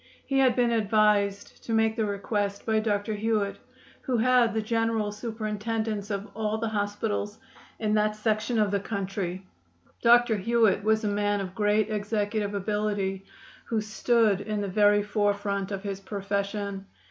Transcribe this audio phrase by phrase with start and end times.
[0.25, 3.13] He had been advised to make the request by Dr.
[3.13, 3.57] Hewit,
[4.01, 7.37] who had the general superintendence of all the hospitals
[7.77, 9.45] in that section of the country.
[10.01, 10.37] Dr.
[10.39, 13.25] Hewit was a man of great executive ability,
[13.65, 16.87] who stood in the very forefront of his profession.